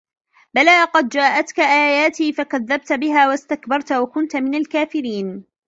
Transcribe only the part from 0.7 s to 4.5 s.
قَد جاءَتكَ آياتي فَكَذَّبتَ بِها وَاستَكبَرتَ وَكُنتَ